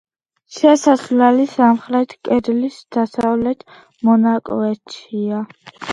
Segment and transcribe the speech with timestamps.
[0.59, 3.63] შესასვლელი სამხრეთ კედლის დასავლეთ
[4.09, 5.45] მონაკვეთშია.